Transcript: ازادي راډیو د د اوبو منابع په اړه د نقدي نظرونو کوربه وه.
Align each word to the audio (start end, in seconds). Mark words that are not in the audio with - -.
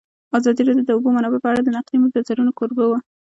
ازادي 0.37 0.61
راډیو 0.67 0.83
د 0.85 0.87
د 0.87 0.91
اوبو 0.95 1.09
منابع 1.15 1.39
په 1.41 1.49
اړه 1.51 1.61
د 1.63 1.69
نقدي 1.75 1.97
نظرونو 2.03 2.51
کوربه 2.57 2.85
وه. 2.89 2.99